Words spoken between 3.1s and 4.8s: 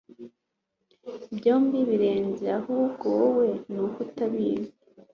wowe nuko utabizi